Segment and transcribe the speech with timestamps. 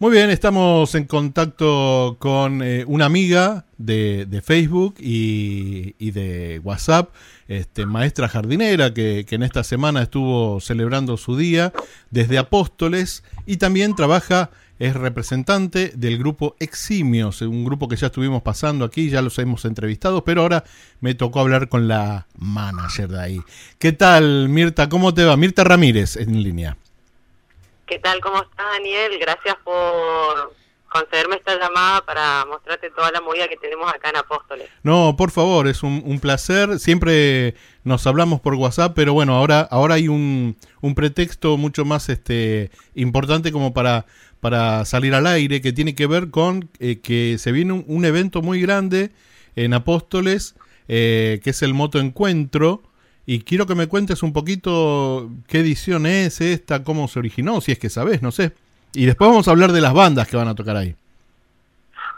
[0.00, 7.12] Muy bien, estamos en contacto con eh, una amiga de, de Facebook y, de WhatsApp,
[7.48, 11.72] este, maestra jardinera, que, que en esta semana estuvo celebrando su día
[12.12, 18.42] desde Apóstoles y también trabaja, es representante del grupo Eximios, un grupo que ya estuvimos
[18.42, 20.62] pasando aquí, ya los hemos entrevistado, pero ahora
[21.00, 23.40] me tocó hablar con la manager de ahí.
[23.80, 24.88] ¿Qué tal, Mirta?
[24.88, 25.36] ¿Cómo te va?
[25.36, 26.76] Mirta Ramírez en línea.
[27.88, 28.20] ¿Qué tal?
[28.20, 29.12] ¿Cómo estás, Daniel?
[29.18, 30.52] Gracias por
[30.90, 34.68] concederme esta llamada para mostrarte toda la movida que tenemos acá en Apóstoles.
[34.82, 36.78] No, por favor, es un, un placer.
[36.80, 42.10] Siempre nos hablamos por WhatsApp, pero bueno, ahora, ahora hay un, un pretexto mucho más
[42.10, 44.04] este, importante como para,
[44.40, 48.04] para salir al aire, que tiene que ver con eh, que se viene un, un
[48.04, 49.12] evento muy grande
[49.56, 50.56] en Apóstoles,
[50.88, 52.82] eh, que es el Moto Encuentro.
[53.30, 57.72] Y quiero que me cuentes un poquito qué edición es esta, cómo se originó, si
[57.72, 58.52] es que sabes, no sé.
[58.94, 60.96] Y después vamos a hablar de las bandas que van a tocar ahí.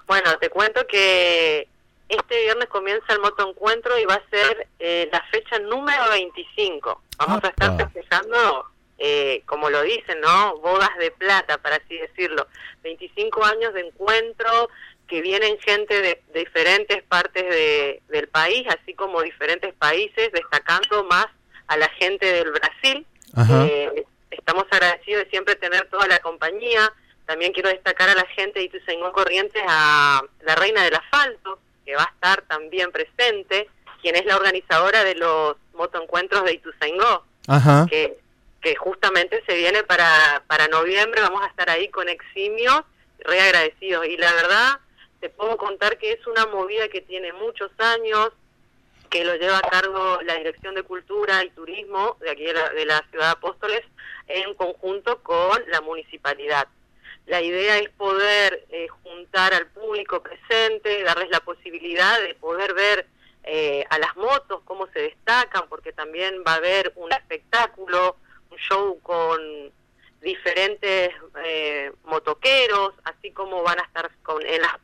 [0.06, 1.66] Bueno, te cuento que
[2.08, 7.02] este viernes comienza el Moto Encuentro y va a ser eh, la fecha número 25.
[7.18, 7.88] Vamos a estar Apa.
[7.88, 10.58] festejando, eh, como lo dicen, ¿no?
[10.58, 12.46] Bodas de plata, para así decirlo.
[12.84, 14.68] 25 años de encuentro
[15.10, 21.04] que vienen gente de, de diferentes partes de- del país, así como diferentes países, destacando
[21.04, 21.26] más
[21.66, 23.04] a la gente del Brasil.
[23.50, 26.92] Eh, estamos agradecidos de siempre tener toda la compañía.
[27.26, 31.94] También quiero destacar a la gente de Ituzaingó Corrientes, a la Reina del Asfalto, que
[31.96, 33.68] va a estar también presente,
[34.02, 37.86] quien es la organizadora de los motoencuentros de Ituzaingó, Ajá.
[37.90, 38.16] que,
[38.62, 41.20] que justamente se viene para, para noviembre.
[41.20, 42.82] Vamos a estar ahí con Eximios,
[43.20, 44.06] re agradecidos.
[44.06, 44.78] Y la verdad,
[45.20, 48.30] te puedo contar que es una movida que tiene muchos años,
[49.10, 52.70] que lo lleva a cargo la Dirección de Cultura y Turismo de aquí de la,
[52.70, 53.82] de la ciudad de Apóstoles
[54.28, 56.68] en conjunto con la municipalidad.
[57.26, 63.06] La idea es poder eh, juntar al público presente, darles la posibilidad de poder ver
[63.44, 68.16] eh, a las motos cómo se destacan, porque también va a haber un espectáculo,
[68.50, 69.72] un show con
[70.20, 71.10] diferentes
[71.44, 74.79] eh, motoqueros, así como van a estar con, en las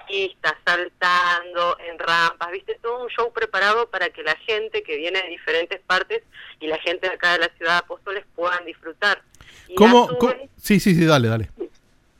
[0.65, 5.29] saltando, en rampas, viste, todo un show preparado para que la gente que viene de
[5.29, 6.23] diferentes partes
[6.61, 9.23] y la gente de acá de la ciudad de Apóstoles puedan disfrutar.
[9.69, 10.09] Y ¿Cómo,
[10.57, 11.51] Sí, sí, sí, dale, dale.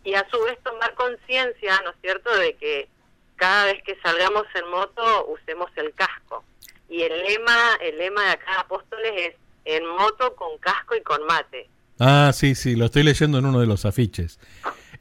[0.05, 2.89] y a su vez tomar conciencia, ¿no es cierto?, de que
[3.37, 6.45] cada vez que salgamos en moto usemos el casco.
[6.89, 9.35] Y el lema, el lema de acá de Apóstoles es
[9.65, 11.69] en moto con casco y con mate.
[11.99, 14.39] Ah, sí, sí, lo estoy leyendo en uno de los afiches.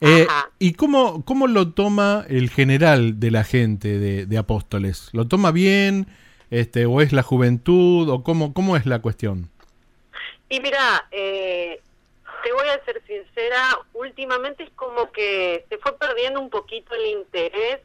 [0.00, 0.26] Eh.
[0.58, 5.10] ¿Y cómo, cómo lo toma el general de la gente de, de Apóstoles?
[5.12, 6.06] ¿Lo toma bien?
[6.50, 8.08] Este, ¿O es la juventud?
[8.08, 9.50] ¿O cómo, cómo es la cuestión?
[10.48, 11.80] Y mira, eh,
[12.44, 17.06] te voy a ser sincera, últimamente es como que se fue perdiendo un poquito el
[17.06, 17.80] interés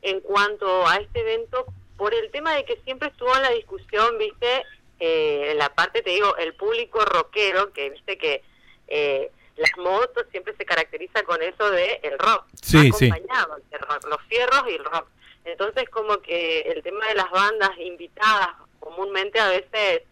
[0.00, 1.66] en cuanto a este evento
[1.98, 4.64] por el tema de que siempre estuvo en la discusión, viste,
[5.00, 8.42] eh, la parte, te digo, el público rockero, que viste que
[8.88, 13.06] eh, las motos siempre se caracteriza con eso de el rock, Sí, sí.
[13.08, 15.06] acompañado, el rock, los fierros y el rock.
[15.44, 18.50] Entonces como que el tema de las bandas invitadas
[18.80, 20.02] comúnmente a veces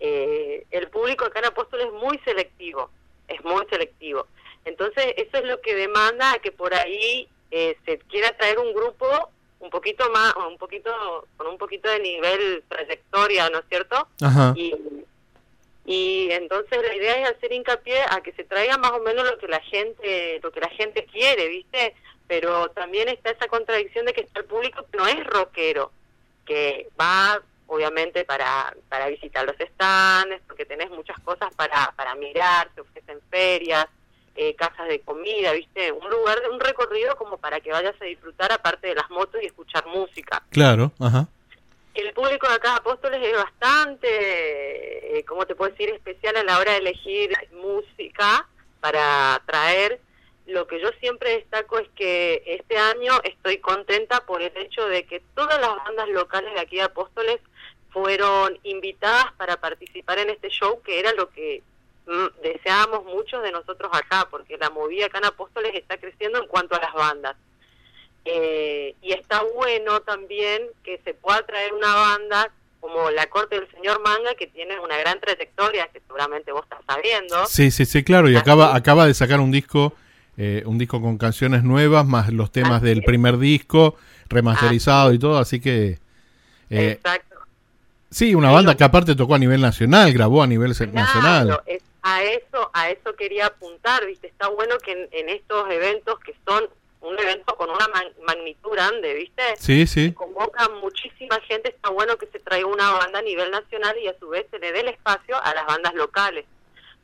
[0.00, 2.90] eh, el público acá en Apóstoles es muy selectivo,
[3.28, 4.26] es muy selectivo.
[4.64, 9.06] Entonces, eso es lo que demanda que por ahí eh, se quiera traer un grupo
[9.60, 10.90] un poquito más, un poquito,
[11.36, 14.08] con un poquito de nivel trayectoria, ¿no es cierto?
[14.20, 14.52] Ajá.
[14.56, 14.74] Y,
[15.86, 19.38] y entonces la idea es hacer hincapié a que se traiga más o menos lo
[19.38, 21.94] que la gente, lo que la gente quiere, ¿viste?
[22.26, 25.92] Pero también está esa contradicción de que está el público que no es rockero,
[26.44, 32.68] que va obviamente para, para visitar los stands, porque tenés muchas cosas para, para mirar,
[32.74, 33.86] se ofrecen ferias,
[34.34, 35.92] eh, casas de comida, ¿viste?
[35.92, 39.46] Un lugar, un recorrido como para que vayas a disfrutar aparte de las motos y
[39.46, 40.42] escuchar música.
[40.50, 41.28] Claro, ajá.
[41.96, 46.58] El público de acá Apóstoles es bastante, eh, ¿cómo te puedo decir?, especial a la
[46.58, 48.46] hora de elegir música
[48.80, 49.98] para traer.
[50.46, 55.06] Lo que yo siempre destaco es que este año estoy contenta por el hecho de
[55.06, 57.40] que todas las bandas locales de aquí de Apóstoles
[57.90, 61.62] fueron invitadas para participar en este show, que era lo que
[62.06, 66.46] mm, deseábamos muchos de nosotros acá, porque la movida acá en Apóstoles está creciendo en
[66.46, 67.36] cuanto a las bandas.
[68.26, 72.50] Eh, y está bueno también que se pueda traer una banda
[72.80, 76.80] como la corte del señor Manga, que tiene una gran trayectoria, que seguramente vos estás
[76.86, 77.46] sabiendo.
[77.46, 78.28] Sí, sí, sí, claro.
[78.28, 79.92] Y acaba, acaba de sacar un disco
[80.38, 83.04] eh, un disco con canciones nuevas, más los temas Así del es.
[83.06, 83.96] primer disco,
[84.28, 85.98] remasterizado y todo, así que...
[86.68, 87.36] eh, Exacto.
[88.10, 91.46] sí, una banda que aparte tocó a nivel nacional, grabó a nivel se- nacional.
[91.46, 95.70] Claro, es- a eso, a eso quería apuntar, viste, está bueno que en, en estos
[95.70, 96.68] eventos que son
[97.06, 97.86] un evento con una
[98.26, 100.12] magnitud grande, viste, Sí, sí.
[100.12, 104.18] convoca muchísima gente, está bueno que se traiga una banda a nivel nacional y a
[104.18, 106.44] su vez se le dé el espacio a las bandas locales.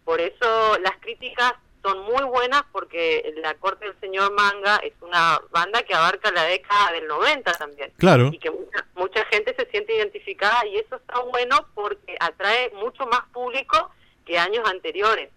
[0.04, 5.40] Por eso las críticas son muy buenas porque la Corte del Señor Manga es una
[5.50, 8.30] banda que abarca la década del 90 también Claro.
[8.32, 13.04] y que mucha, mucha gente se siente identificada y eso está bueno porque atrae mucho
[13.06, 13.90] más público
[14.24, 15.30] que años anteriores.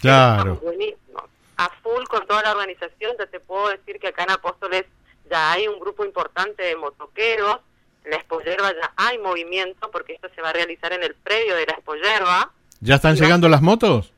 [0.00, 0.56] Claro.
[0.62, 1.28] Buenísimo.
[1.56, 4.84] A full con toda la organización, ya te puedo decir que acá en Apóstoles
[5.30, 7.60] ya hay un grupo importante de motoqueros,
[8.04, 11.56] en la Espollerba ya hay movimiento porque esto se va a realizar en el predio
[11.56, 12.52] de la Espollerba.
[12.80, 14.12] ¿Ya están llegando las motos?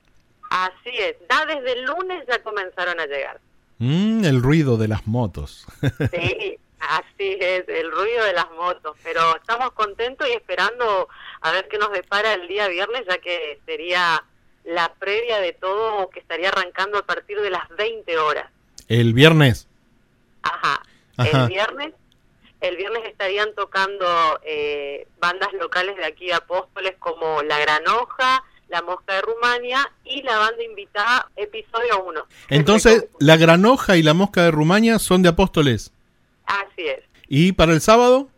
[0.51, 3.41] Así es, ya desde el lunes ya comenzaron a llegar.
[3.79, 5.67] Mm, el ruido de las motos.
[6.13, 11.09] Sí, así es, el ruido de las motos, pero estamos contentos y esperando
[11.41, 14.23] a ver qué nos depara el día viernes, ya que sería
[14.67, 18.51] la previa de todo que estaría arrancando a partir de las 20 horas.
[18.89, 19.67] el viernes.
[20.43, 20.83] Ajá.
[21.17, 21.43] Ajá.
[21.45, 21.95] El viernes,
[22.61, 24.07] el viernes estarían tocando
[24.45, 30.23] eh, bandas locales de aquí de Apóstoles como La Granoja, La Mosca de Rumania y
[30.23, 32.27] la banda invitada Episodio 1.
[32.51, 35.93] Entonces, la granoja y la mosca de Rumania son de Apóstoles.
[36.45, 37.01] Así es.
[37.29, 38.29] ¿Y para el sábado?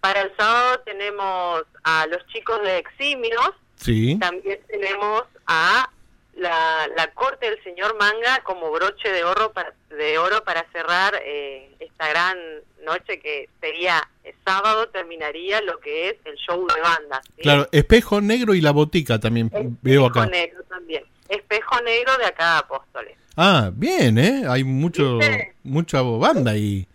[0.00, 4.18] Para el sábado tenemos a los chicos de Eximios, Sí.
[4.18, 5.90] también tenemos a
[6.34, 11.20] la, la corte del señor Manga como broche de oro para, de oro para cerrar
[11.24, 12.36] eh, esta gran
[12.84, 17.20] noche que sería el sábado terminaría lo que es el show de bandas.
[17.36, 17.42] ¿sí?
[17.42, 20.26] Claro, espejo negro y la botica también Espejo veo acá.
[20.26, 21.04] negro también.
[21.28, 23.16] Espejo negro de acá Apóstoles.
[23.36, 24.44] Ah, bien, ¿eh?
[24.48, 25.54] Hay mucho, ¿Viste?
[25.64, 26.86] mucha banda ahí.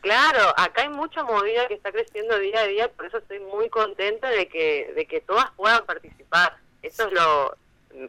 [0.00, 3.68] Claro, acá hay mucha movida que está creciendo día a día, por eso estoy muy
[3.70, 6.56] contenta de que de que todas puedan participar.
[6.82, 7.56] Eso es lo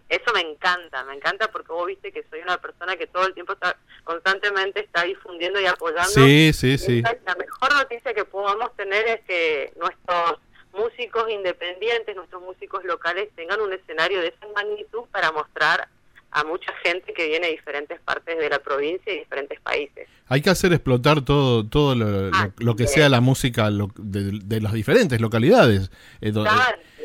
[0.10, 3.34] eso me encanta, me encanta porque vos viste que soy una persona que todo el
[3.34, 6.10] tiempo está constantemente está difundiendo y apoyando.
[6.10, 7.02] Sí, sí, sí.
[7.02, 10.40] La mejor noticia que podamos tener es que nuestros
[10.74, 15.88] músicos independientes, nuestros músicos locales tengan un escenario de esa magnitud para mostrar
[16.32, 20.08] a mucha gente que viene de diferentes partes de la provincia y diferentes países.
[20.28, 24.60] Hay que hacer explotar todo, todo lo, Ah, que sea la música lo- de, de
[24.60, 25.90] las diferentes localidades.
[26.20, 26.34] Eh,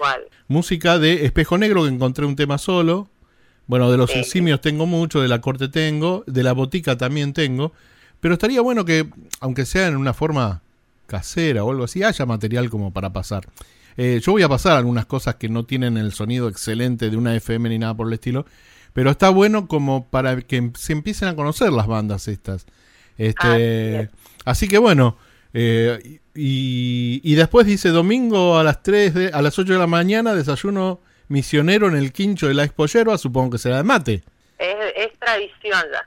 [0.00, 0.22] cual.
[0.48, 3.08] música de Espejo Negro, que encontré un tema solo.
[3.66, 4.24] Bueno, de los Sí.
[4.24, 7.72] simios tengo mucho, de la corte tengo, de la botica también tengo.
[8.20, 9.08] Pero estaría bueno que,
[9.40, 10.62] aunque sea en una forma
[11.06, 13.46] casera o algo así, haya material como para pasar.
[13.96, 17.34] Eh, yo voy a pasar algunas cosas que no tienen el sonido excelente de una
[17.36, 18.46] FM ni nada por el estilo,
[18.92, 22.62] pero está bueno como para que em- se empiecen a conocer las bandas estas.
[22.64, 22.70] Así
[23.18, 24.08] Este, es.
[24.44, 25.16] así que bueno,
[25.52, 29.86] eh, y, y después dice domingo a las 3 de, a las 8 de la
[29.86, 34.22] mañana, desayuno misionero en el quincho de la Expo Yerba, supongo que será de mate.
[34.58, 36.06] Es, es tradición ya.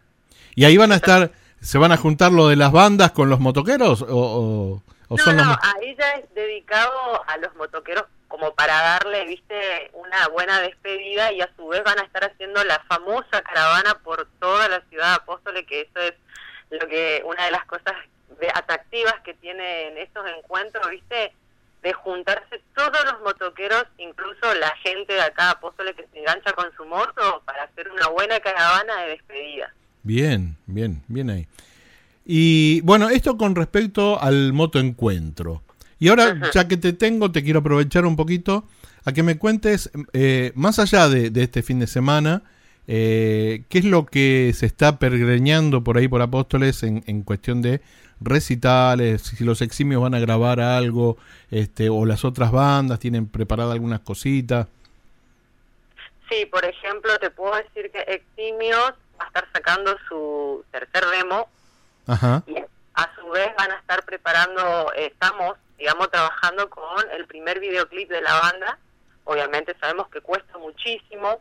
[0.55, 1.31] Y ahí van a estar,
[1.61, 5.23] se van a juntar lo de las bandas con los motoqueros o, o- o No,
[5.23, 6.91] son los no, mo- ahí ya es dedicado
[7.27, 9.55] a los motoqueros como para darle, viste,
[9.93, 14.27] una buena despedida y a su vez van a estar haciendo la famosa caravana por
[14.39, 16.13] toda la ciudad de Apóstoles, que eso es
[16.71, 17.93] lo que una de las cosas
[18.39, 21.33] de- atractivas que tienen estos encuentros, viste,
[21.81, 26.67] de juntarse todos los motoqueros, incluso la gente de acá Apóstoles que se engancha con
[26.77, 29.73] su moto para hacer una buena caravana de despedida.
[30.03, 31.47] Bien, bien, bien ahí.
[32.25, 35.61] Y bueno, esto con respecto al motoencuentro.
[35.99, 36.51] Y ahora, Ajá.
[36.53, 38.65] ya que te tengo, te quiero aprovechar un poquito
[39.05, 42.43] a que me cuentes, eh, más allá de, de este fin de semana,
[42.87, 47.61] eh, qué es lo que se está pergreñando por ahí por Apóstoles en, en cuestión
[47.61, 47.81] de
[48.23, 51.17] recitales, si los eximios van a grabar algo,
[51.51, 54.67] este, o las otras bandas tienen preparada algunas cositas.
[56.29, 61.47] Sí, por ejemplo, te puedo decir que Eximios va a estar sacando su tercer demo
[62.07, 62.43] Ajá.
[62.47, 62.55] y
[62.95, 68.09] a su vez van a estar preparando, eh, estamos, digamos, trabajando con el primer videoclip
[68.09, 68.79] de la banda.
[69.25, 71.39] Obviamente sabemos que cuesta muchísimo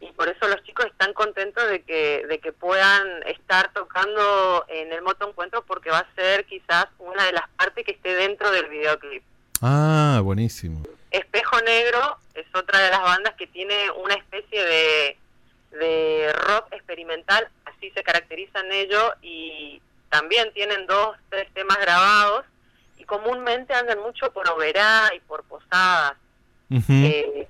[0.00, 4.92] y por eso los chicos están contentos de que, de que puedan estar tocando en
[4.92, 8.50] el Moto Encuentro porque va a ser quizás una de las partes que esté dentro
[8.50, 9.22] del videoclip.
[9.62, 10.82] Ah, buenísimo.
[11.10, 15.16] Espejo Negro es otra de las bandas que tiene una especie de,
[15.70, 22.44] de rock experimental, así se caracterizan ellos, y también tienen dos, tres temas grabados,
[22.98, 26.14] y comúnmente andan mucho por Oberá y por Posadas.
[26.70, 27.48] Eh,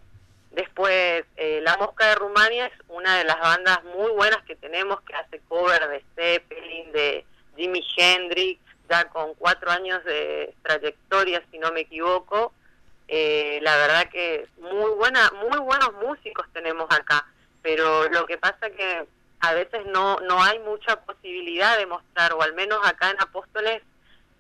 [0.55, 5.01] Después, eh, La Mosca de Rumania es una de las bandas muy buenas que tenemos,
[5.03, 7.25] que hace cover de Zeppelin, de
[7.57, 12.53] Jimi Hendrix, ya con cuatro años de trayectoria, si no me equivoco.
[13.09, 17.27] Eh, la verdad que muy buena, muy buenos músicos tenemos acá,
[17.61, 19.07] pero lo que pasa que
[19.41, 23.83] a veces no, no hay mucha posibilidad de mostrar, o al menos acá en Apóstoles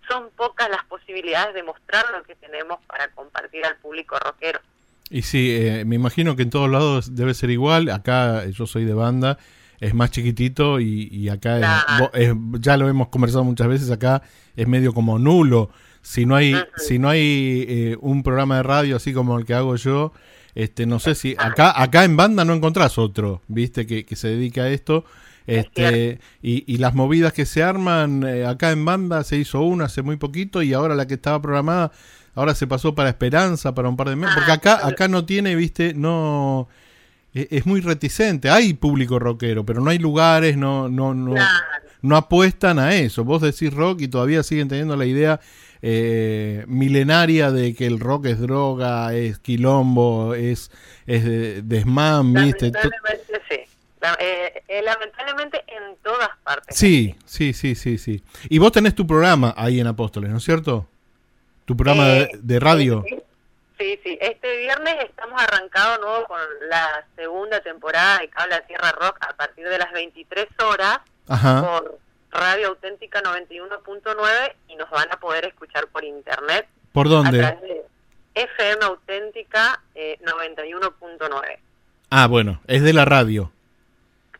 [0.08, 4.60] son pocas las posibilidades de mostrar lo que tenemos para compartir al público rockero.
[5.10, 7.90] Y sí, eh, me imagino que en todos lados debe ser igual.
[7.90, 9.38] Acá eh, yo soy de banda,
[9.80, 11.58] es más chiquitito y, y acá
[12.14, 13.90] es- ya lo hemos conversado muchas veces.
[13.90, 14.22] Acá
[14.56, 15.70] es medio como nulo.
[16.00, 19.54] Si no hay, si no hay eh, un programa de radio así como el que
[19.54, 20.12] hago yo,
[20.54, 24.28] este, no sé si acá, acá en banda no encontrás otro, viste, que, que se
[24.28, 25.04] dedica a esto.
[25.46, 29.84] Este, y, y las movidas que se arman eh, acá en banda se hizo una
[29.84, 31.92] hace muy poquito y ahora la que estaba programada
[32.34, 35.26] ahora se pasó para Esperanza para un par de meses porque Ah, acá acá no
[35.26, 36.66] tiene viste no
[37.34, 41.48] e- es muy reticente hay público rockero pero no hay lugares no no no Claro.
[42.00, 45.40] no apuestan a eso vos decís rock y todavía siguen teniendo la idea
[45.86, 50.70] eh, milenaria de que el rock es droga es quilombo es
[51.06, 53.34] es de- desmán viste Lamentablemente.
[54.04, 56.76] La- eh, eh, lamentablemente en todas partes.
[56.76, 58.22] Sí, sí, sí, sí, sí.
[58.50, 60.86] Y vos tenés tu programa ahí en Apóstoles, ¿no es cierto?
[61.64, 63.02] Tu programa Eh, de, de radio.
[63.08, 63.16] Sí,
[63.78, 64.18] sí, sí.
[64.20, 69.32] Este viernes estamos arrancado nuevo con la segunda temporada de Cable a Tierra Rock a
[69.34, 71.62] partir de las 23 horas Ajá.
[71.62, 71.98] por
[72.30, 77.38] Radio Auténtica 91.9 y nos van a poder escuchar por internet ¿Por a dónde?
[77.38, 77.82] través de
[78.34, 81.58] FM Auténtica eh, 91.9.
[82.10, 83.50] Ah, bueno, es de la radio.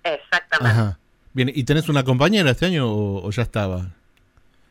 [0.05, 0.81] Exactamente.
[0.81, 0.99] Ajá.
[1.33, 3.89] Bien, ¿y tenés una compañera este año o, o ya estaba?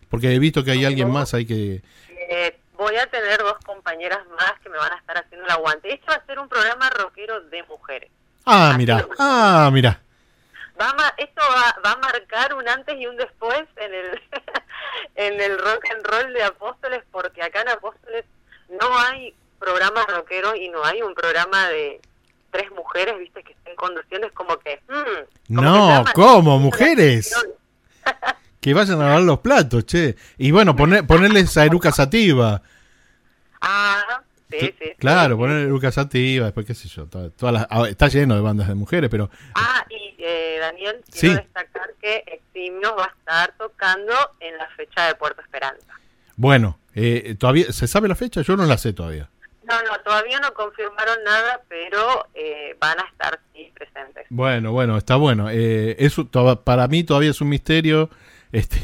[0.10, 1.82] Porque he visto que hay alguien más ahí que...
[2.30, 5.94] Eh, voy a tener dos compañeras más que me van a estar haciendo el aguante.
[5.94, 8.12] Esto va a ser un programa rockero de mujeres.
[8.46, 10.00] Ah, mira, ah, mira.
[10.80, 14.22] Va a esto va, va a marcar un antes y un después en el
[15.16, 18.25] en el rock and roll de Apóstoles porque acá en Apóstoles
[18.70, 22.02] no hay programas rockeros y no hay un programa de
[22.54, 24.80] tres mujeres, viste, que estén conduciendo, es como que...
[24.88, 26.58] mm, No, ¿cómo?
[26.60, 27.36] ¿Mujeres?
[28.62, 30.16] Que vayan a lavar los platos, che.
[30.38, 32.62] Y bueno, poner, ponerles a Eruca Sativa.
[33.60, 34.76] Ah, sí, sí.
[34.80, 34.92] sí.
[34.98, 37.06] Claro, poner Eruca Sativa, después qué sé yo.
[37.08, 39.30] toda- todas las- está lleno de bandas de mujeres, pero...
[39.56, 41.42] Ah, y eh, Daniel, quiero Sí.
[41.44, 45.94] destacar que Eximios va a estar tocando en la fecha de Puerto Esperanza.
[46.38, 48.44] Bueno, eh, todavía ¿se sabe la fecha?
[48.44, 49.30] Yo no la sé todavía.
[49.74, 54.25] No, no, todavía no confirmaron nada, pero eh, van a estar sí presentes.
[54.30, 55.50] Bueno, bueno, está bueno.
[55.50, 56.30] Eh, eso
[56.63, 58.10] para mí todavía es un misterio.
[58.53, 58.77] Este,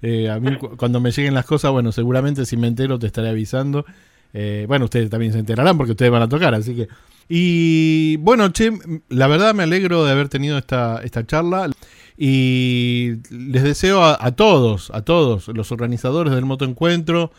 [0.00, 3.84] eh, cuando me lleguen las cosas, bueno, seguramente si me entero te estaré avisando.
[4.32, 6.88] Eh, bueno, ustedes también se enterarán porque ustedes van a tocar, así que...
[7.28, 8.72] Y bueno, che,
[9.10, 11.70] la verdad me alegro de haber tenido esta, esta charla
[12.16, 17.30] y les deseo a, a todos, a todos, los organizadores del motoencuentro,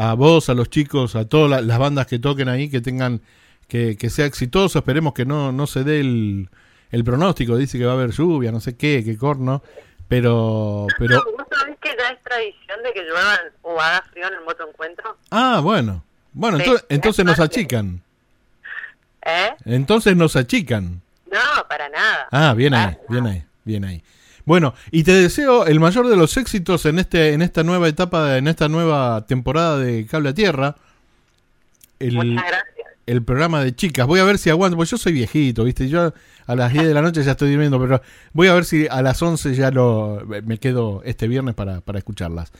[0.00, 3.20] a vos, a los chicos, a todas la- las bandas que toquen ahí, que tengan,
[3.66, 6.48] que, que sea exitoso, esperemos que no, no se dé el,
[6.92, 9.60] el pronóstico, dice que va a haber lluvia, no sé qué, qué corno,
[10.06, 14.34] pero, pero, ¿Vos sabés que ya es tradición de que lluevan o haga frío en
[14.34, 15.16] el motoencuentro?
[15.30, 18.00] ah, bueno, bueno, Sí, entonces, entonces nos achican,
[19.26, 19.50] ¿Eh?
[19.64, 21.02] entonces nos achican.
[21.30, 21.38] No,
[21.68, 22.28] para nada.
[22.30, 24.02] Ah, bien ahí, bien ahí, bien ahí.
[24.48, 28.38] Bueno, y te deseo el mayor de los éxitos en este, en esta nueva etapa,
[28.38, 30.74] en esta nueva temporada de Cable a Tierra.
[31.98, 32.88] El, Muchas gracias.
[33.04, 34.06] el programa de chicas.
[34.06, 35.86] Voy a ver si aguanto, porque yo soy viejito, ¿viste?
[35.90, 36.14] Yo
[36.46, 38.00] a las 10 de la noche ya estoy durmiendo, pero
[38.32, 41.98] voy a ver si a las 11 ya lo me quedo este viernes para, para
[41.98, 42.50] escucharlas.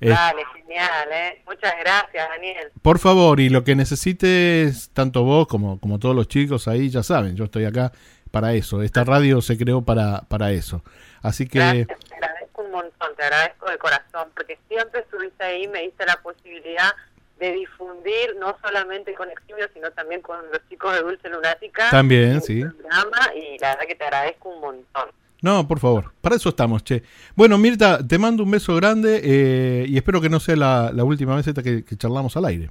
[0.00, 1.42] Eh, Dale, genial, ¿eh?
[1.44, 2.68] Muchas gracias, Daniel.
[2.82, 7.02] por favor, y lo que necesites, tanto vos como, como todos los chicos ahí, ya
[7.02, 7.90] saben, yo estoy acá
[8.30, 8.80] para eso.
[8.80, 10.84] Esta radio se creó para, para eso.
[11.22, 15.68] Así que, Gracias, te agradezco un montón, te agradezco de corazón, porque siempre estuviste ahí,
[15.68, 16.92] me diste la posibilidad
[17.38, 21.90] de difundir, no solamente con Eximio, sino también con los chicos de Dulce Lunática.
[21.90, 22.62] También, sí.
[22.64, 25.08] programa, y la verdad que te agradezco un montón.
[25.40, 27.02] no, por favor, para eso estamos, che.
[27.34, 31.04] Bueno, Mirta, te mando un beso grande eh, y espero que no sea la, la
[31.04, 32.70] última vez esta que, que charlamos al aire.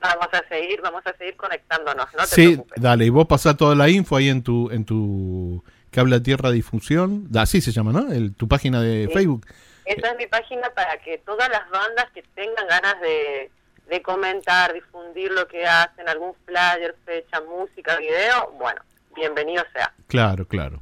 [0.00, 2.82] Vamos a seguir, vamos a seguir conectándonos, no te sí, preocupes.
[2.82, 6.50] dale, y vos pasás toda la info ahí en tu, en tu Cable a Tierra
[6.50, 8.12] Difusión, así se llama, ¿no?
[8.12, 9.12] El, tu página de Sí.
[9.12, 9.46] Facebook.
[9.84, 13.50] Esa es mi página para que todas las bandas que tengan ganas de,
[13.88, 18.80] de comentar, difundir lo que hacen, algún flyer, fecha, música, video, bueno,
[19.16, 19.92] bienvenido sea.
[20.06, 20.80] Claro, claro.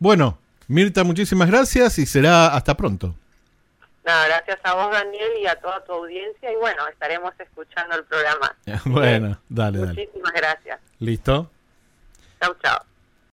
[0.00, 3.14] Bueno, Mirta, muchísimas gracias y será hasta pronto.
[4.04, 6.50] Nada, gracias a vos, Daniel, y a toda tu audiencia.
[6.50, 8.56] Y bueno, estaremos escuchando el programa.
[8.86, 9.92] bueno, dale, dale.
[9.94, 10.80] Muchísimas gracias.
[10.98, 11.50] ¿Listo?
[12.40, 12.78] Chau, chau.